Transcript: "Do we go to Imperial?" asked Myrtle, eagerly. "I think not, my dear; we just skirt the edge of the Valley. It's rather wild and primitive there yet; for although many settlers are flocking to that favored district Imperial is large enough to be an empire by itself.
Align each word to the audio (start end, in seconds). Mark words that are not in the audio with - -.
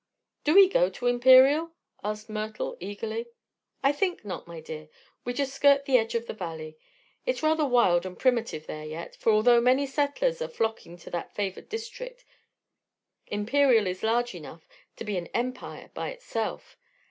"Do 0.43 0.55
we 0.55 0.67
go 0.67 0.89
to 0.89 1.05
Imperial?" 1.05 1.73
asked 2.03 2.27
Myrtle, 2.27 2.75
eagerly. 2.79 3.27
"I 3.83 3.91
think 3.91 4.25
not, 4.25 4.47
my 4.47 4.59
dear; 4.59 4.89
we 5.25 5.31
just 5.33 5.53
skirt 5.53 5.85
the 5.85 5.95
edge 5.99 6.15
of 6.15 6.25
the 6.25 6.33
Valley. 6.33 6.75
It's 7.27 7.43
rather 7.43 7.67
wild 7.67 8.03
and 8.03 8.17
primitive 8.17 8.65
there 8.65 8.83
yet; 8.83 9.15
for 9.15 9.31
although 9.31 9.61
many 9.61 9.85
settlers 9.85 10.41
are 10.41 10.47
flocking 10.47 10.97
to 10.97 11.11
that 11.11 11.35
favored 11.35 11.69
district 11.69 12.25
Imperial 13.27 13.85
is 13.85 14.01
large 14.01 14.33
enough 14.33 14.67
to 14.95 15.03
be 15.03 15.17
an 15.17 15.27
empire 15.35 15.91
by 15.93 16.09
itself. 16.09 16.79